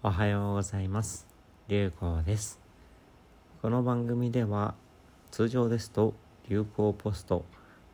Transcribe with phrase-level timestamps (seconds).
[0.00, 1.26] おはようございます。
[1.66, 2.60] 流行です。
[3.60, 4.76] この番組では
[5.32, 6.14] 通常ですと
[6.48, 7.44] 流行ポスト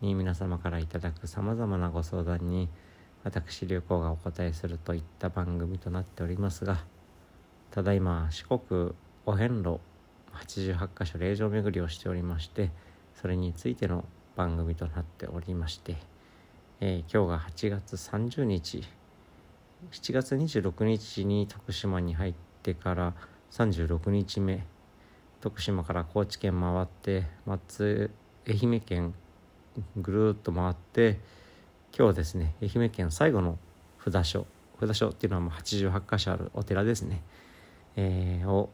[0.00, 2.70] に皆様からいただく様々なご相談に
[3.22, 6.86] 私流行がお答えするといった番組となっておりますが、
[7.70, 8.92] ただいま四国
[9.26, 9.78] お遍路
[10.32, 12.70] 88カ所霊場巡りをしておりまして、
[13.14, 14.06] それについての
[14.36, 15.98] 番組となっておりまして、
[16.80, 18.84] えー今日が8月30日
[19.90, 23.14] 7月26日に徳島に入ってから
[23.50, 24.64] 36日目
[25.40, 28.10] 徳島から高知県回って松
[28.46, 29.14] 愛媛県
[29.96, 31.18] ぐるっと回って
[31.96, 33.58] 今日ですね愛媛県最後の
[34.04, 34.46] 札所
[34.78, 37.22] 札所っていうのはもう88箇所あるお寺ですね、
[37.96, 38.70] えーを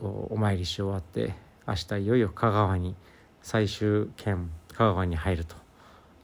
[0.00, 1.34] おお参りし終わって
[1.66, 2.96] 明日いよいよ香川に
[3.40, 5.54] 最終県香川に入ると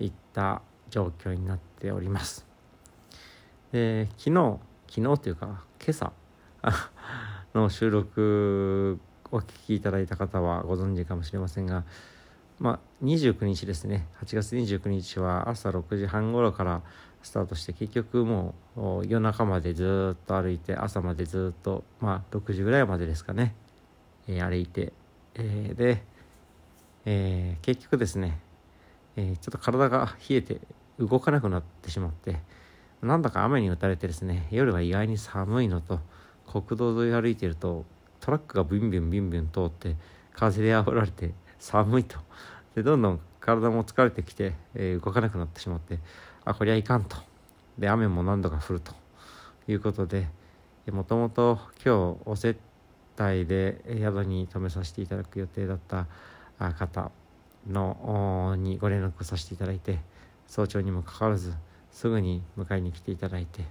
[0.00, 2.48] いった状況になっております。
[3.72, 4.58] で昨日
[4.88, 6.12] 昨日というか今朝
[7.54, 8.98] の収録
[9.30, 11.84] お聞きいただいた方はご存知かもしれませんが、
[12.59, 14.06] まあ、29日ですね。
[14.23, 16.82] 8月29日は朝6時半頃から
[17.23, 23.54] スタートして結局もう夜中までずっと歩いて朝までずっとまあ6時ぐらいまでですかね、
[24.28, 24.95] えー歩いて、
[25.34, 26.02] えーで、
[27.04, 28.38] えー結局ですね、
[29.16, 30.60] えちょっと体が冷えて
[30.98, 32.40] 動かなくなってしまって
[33.02, 36.01] なんだか雨に打たれてですね夜は意外に寒いのと
[36.46, 37.85] 国道沿い歩いてると
[38.21, 39.96] トラックがビンビンビンビン通って
[40.32, 42.18] 風で煽られて寒いと。
[42.74, 45.99] でどんどん体も疲れてきて、えー動かなくなってしまって
[46.45, 47.16] あこりゃいかんと。
[47.79, 48.93] で雨も何度か降ると。
[49.68, 50.27] いうことで
[50.90, 52.59] もともと今日お接
[53.18, 56.07] 待で宿に泊めさせていただく予定だった
[56.59, 57.10] 方
[57.68, 59.99] のにご連絡させていただいて
[60.46, 61.52] 早朝にもかかわらず
[61.99, 63.65] すぐに迎えに来ていただいて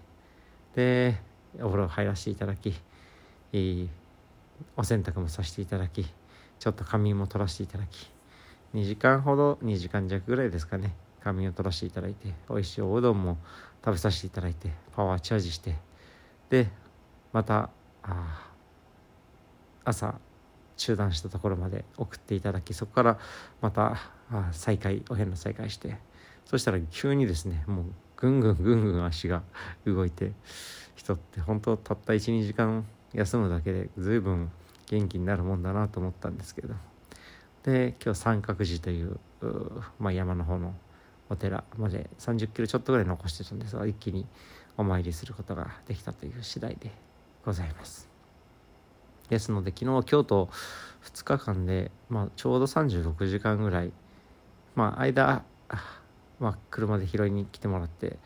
[0.76, 1.18] で
[1.62, 2.74] お風呂入らせていただき
[4.76, 6.06] お洗濯もさせていただき
[6.60, 8.12] ちょっと仮眠も取らせていただき
[8.76, 10.94] 2時間ほど2時間弱ぐらいですかね
[11.24, 13.38] 仮眠を取らせていただいて美味しいおうどんも
[13.80, 15.78] 食べさせていただいてパワーチャージして
[16.50, 16.68] で
[17.32, 17.70] また
[19.86, 20.16] 朝
[20.76, 23.20] 中断したところまで送っていただきそこから
[23.62, 23.96] また
[24.52, 25.96] 再開お遍路再開して
[26.44, 27.86] そしたら急にですねもう
[28.18, 29.44] ぐんぐんぐんぐん足が
[29.86, 30.34] 動いて
[30.96, 34.52] 人って本当たった12時間休むだけで随分
[34.88, 36.74] 元気になるもんだなと思ったんですけど
[37.64, 39.20] で今日三角寺という
[40.00, 40.74] まあ、山の方の
[41.30, 44.26] お寺まで30キロちょっとぐらい残してたんですが一気に
[44.78, 46.92] お参りすることができたという次第で
[47.46, 48.08] ございます。
[49.30, 50.50] ですので昨日京都
[51.04, 53.92] 2日間で、まあ、ちょうど36時間ぐらい
[54.76, 55.44] まあ間
[56.40, 58.18] まあ、車で拾いに来てもらって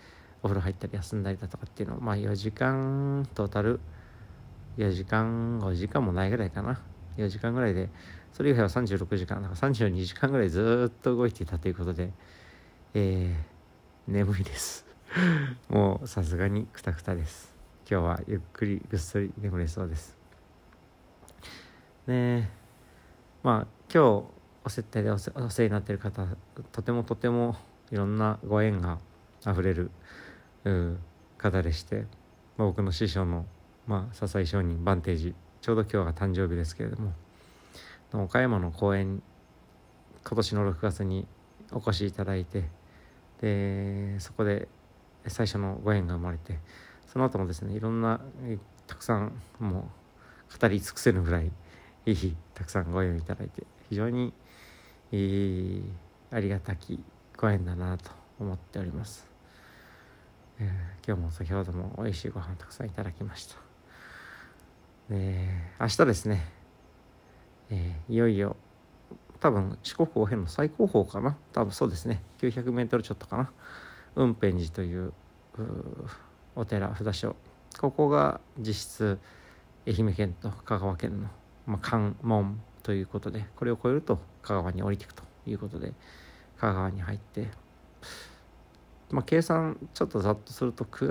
[0.43, 3.79] お風呂入ったり休んだりだとかっていうのをまあ4時間トータル
[4.77, 6.79] 4時間5時間もないぐらいかな。
[7.17, 7.89] 4時間ぐらいで
[8.31, 12.11] それ以外は36時間だから32時間ぐらいずっと動いていたということで
[12.93, 14.85] えー、眠いです。
[15.69, 17.53] もうさすがにクタクタです。
[17.89, 20.17] 今日はゆっくりぐっすり眠れそうです。
[22.07, 22.49] ね
[23.43, 24.25] まあ今日
[24.65, 26.25] お接待でお世お世話になっている方
[26.71, 27.55] とてもとても
[27.91, 28.99] いろんなご縁が
[29.43, 29.91] あふれる
[31.37, 32.05] 方でして、
[32.57, 33.45] まあ、僕の師匠の、
[33.87, 37.13] まあ、笹井上人バンテージちょうど今日が誕生日ですけれども
[38.13, 39.21] 岡山の公演
[40.23, 41.27] 今年の6月に
[41.71, 42.69] お越しいただいて
[43.41, 44.67] でそこで
[45.27, 46.59] 最初のご縁が生まれて
[47.07, 48.21] その後もですねいろんな
[48.87, 49.89] たくさんも
[50.55, 51.51] う語り尽くせるぐらい
[52.05, 54.33] いいたくさんご縁をいただいて非常に、
[55.11, 55.81] えー
[56.31, 57.03] ありがたき
[57.41, 59.27] ご縁だなと思っております、
[60.59, 63.55] えー今日も先ほども美味しいご飯たくさんいただきました。
[65.09, 65.49] で
[65.79, 66.45] 明日ですね、
[67.71, 68.55] えーいよいよ
[69.39, 71.35] 多分四国応変の最高峰かな。
[71.51, 72.21] 多分そうですね。
[72.37, 73.51] 900m ちょっとかな。
[74.13, 75.11] 雲辺寺という
[76.55, 77.35] お寺札所。
[77.79, 79.19] ここが実質
[79.87, 81.27] 愛媛県と香川県の、
[81.65, 85.93] まあ、関門ということでこれを越えると香川に降りていくということで
[86.61, 87.47] 香川に入って、
[89.09, 91.07] まあ、計算ちょっとざっとすると9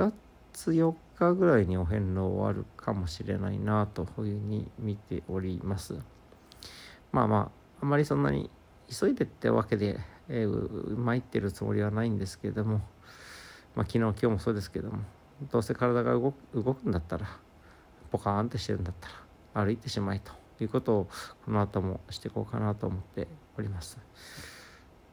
[0.52, 5.99] 月4日ぐらいにお遍路終わるかもしれないなというふうに見ております。
[7.11, 7.50] まあまあ
[7.82, 8.49] あんまりそんなに
[8.88, 9.99] 急いでってわけで、
[10.29, 12.79] えー、参ってるつもりはないんですけれども、
[13.75, 14.99] まあ、昨日今日もそうですけども
[15.50, 17.26] どうせ体が動く動くんだったら
[18.12, 19.08] ポカーンってしてるんだった
[19.61, 20.32] ら歩いてしまいと
[20.62, 21.08] いうことを
[21.44, 23.26] この後もしていこうかなと思って
[23.58, 23.99] おります。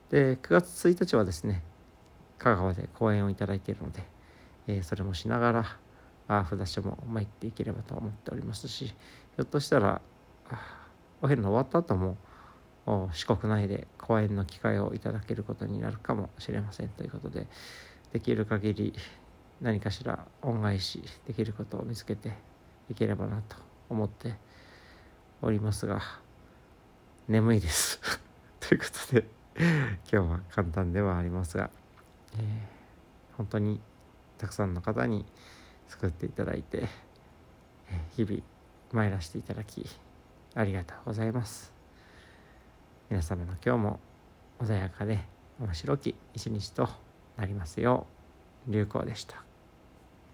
[0.10, 1.64] で9月1日はですね
[2.38, 4.04] 香川で講演をいただいているので、
[4.68, 5.78] えーそれもしながら
[6.28, 10.02] あ札所も参っていければと思っておりますしひょっとしたら
[11.22, 12.18] お昼の終わった後も
[13.14, 17.48] 四国内で講演の機会をいただけることになるかもしれませんということで
[18.14, 18.94] できる限り
[19.62, 22.34] 何かしら恩返しできることを見つけて
[22.90, 23.58] いければなと
[23.90, 24.36] 思って
[25.42, 26.02] おりますが
[27.28, 28.00] 眠いです。
[28.62, 31.72] ということで 今日は簡単ではありますが、
[32.38, 33.82] えー、本当に
[34.38, 35.26] たくさんの方に
[35.88, 36.88] 作っていただいて、
[38.12, 38.44] 日々
[38.92, 39.84] 参らせていただき
[40.54, 41.74] ありがとうございます。
[43.10, 44.00] 皆様の今日も
[44.60, 45.26] 穏やかで
[45.60, 46.88] 面白き一日と
[47.36, 48.06] なりますよ
[48.68, 49.47] う流行でした。